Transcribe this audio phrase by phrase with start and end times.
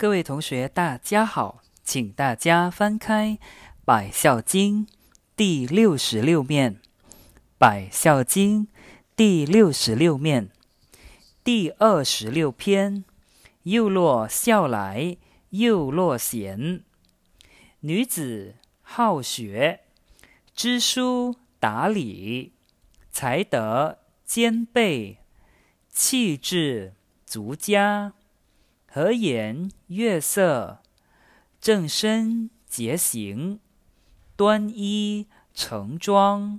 [0.00, 3.30] 各位同学，大家好，请大家翻开
[3.84, 4.86] 《百孝经》
[5.34, 6.74] 第六十六面，
[7.58, 8.66] 《百孝经》
[9.16, 10.50] 第六十六面
[11.42, 13.04] 第二十六篇：
[13.64, 15.16] 又落孝来，
[15.50, 16.84] 又落贤。
[17.80, 19.80] 女子好学，
[20.54, 22.52] 知书达理，
[23.10, 25.18] 才德兼备，
[25.90, 26.94] 气质
[27.26, 28.12] 足佳。
[28.90, 30.80] 和颜悦色，
[31.60, 33.60] 正身洁行，
[34.34, 36.58] 端衣成装，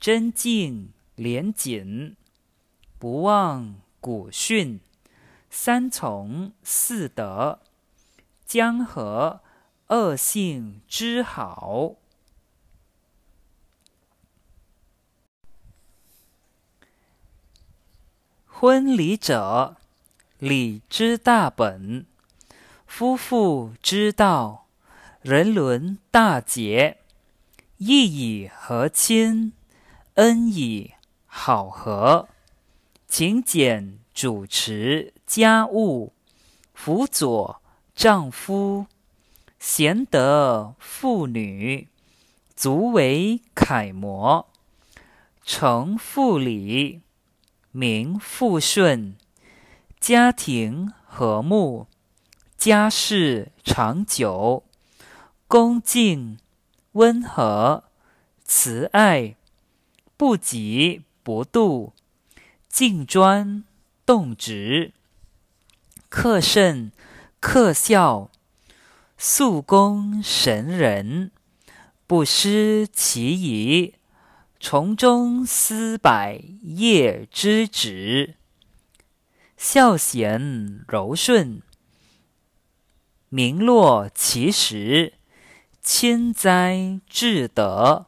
[0.00, 2.16] 贞静廉谨，
[2.98, 4.80] 不忘古训，
[5.48, 7.60] 三从四德，
[8.44, 9.40] 江河
[9.86, 11.94] 恶性之好。
[18.46, 19.76] 婚礼者。
[20.38, 22.04] 礼之大本，
[22.86, 24.66] 夫妇之道，
[25.22, 26.98] 人伦大节，
[27.78, 29.54] 义以和亲，
[30.16, 30.92] 恩以
[31.24, 32.28] 好合，
[33.08, 36.12] 勤俭主持家务，
[36.74, 37.62] 辅佐
[37.94, 38.84] 丈夫，
[39.58, 41.88] 贤德妇女，
[42.54, 44.46] 足为楷模，
[45.42, 47.00] 承父礼，
[47.70, 49.16] 名父顺。
[50.08, 51.88] 家庭和睦，
[52.56, 54.62] 家事长久，
[55.48, 56.38] 恭敬
[56.92, 57.82] 温和，
[58.44, 59.34] 慈爱
[60.16, 61.90] 不急不妒，
[62.68, 63.64] 敬专
[64.06, 64.92] 动直，
[66.08, 66.92] 克慎
[67.40, 68.30] 克孝，
[69.18, 71.32] 肃恭神人，
[72.06, 73.94] 不失其仪，
[74.60, 78.36] 从中思百业之旨。
[79.68, 81.60] 孝贤柔顺，
[83.28, 85.14] 名落其实；
[85.82, 88.06] 亲哉至德，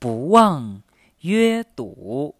[0.00, 0.82] 不忘
[1.20, 2.34] 约笃。